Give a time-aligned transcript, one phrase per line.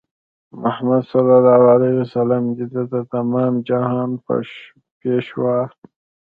[0.61, 1.03] محمد
[2.55, 5.57] دی د تمام جهان پېشوا